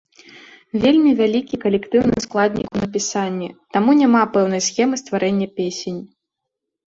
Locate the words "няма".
4.01-4.21